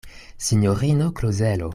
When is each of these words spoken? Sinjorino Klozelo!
Sinjorino 0.45 1.09
Klozelo! 1.19 1.69